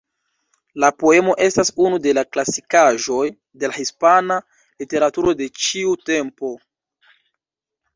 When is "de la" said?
2.07-2.23, 3.65-3.79